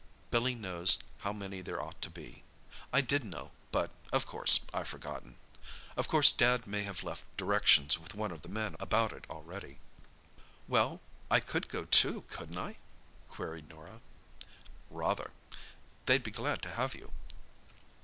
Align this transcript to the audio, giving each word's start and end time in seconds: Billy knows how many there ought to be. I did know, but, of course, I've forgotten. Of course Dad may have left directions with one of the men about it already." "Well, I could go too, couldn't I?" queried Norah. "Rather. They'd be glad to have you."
Billy 0.31 0.55
knows 0.55 0.97
how 1.19 1.31
many 1.31 1.61
there 1.61 1.79
ought 1.79 2.01
to 2.01 2.09
be. 2.09 2.43
I 2.91 3.01
did 3.01 3.23
know, 3.23 3.51
but, 3.71 3.91
of 4.11 4.25
course, 4.25 4.61
I've 4.73 4.87
forgotten. 4.87 5.37
Of 5.95 6.07
course 6.07 6.31
Dad 6.31 6.65
may 6.65 6.81
have 6.81 7.03
left 7.03 7.37
directions 7.37 7.99
with 7.99 8.15
one 8.15 8.31
of 8.31 8.41
the 8.41 8.49
men 8.49 8.75
about 8.79 9.13
it 9.13 9.25
already." 9.29 9.77
"Well, 10.67 11.01
I 11.29 11.39
could 11.39 11.67
go 11.69 11.85
too, 11.85 12.23
couldn't 12.29 12.57
I?" 12.57 12.77
queried 13.29 13.69
Norah. 13.69 14.01
"Rather. 14.89 15.33
They'd 16.07 16.23
be 16.23 16.31
glad 16.31 16.63
to 16.63 16.71
have 16.71 16.95
you." 16.95 17.11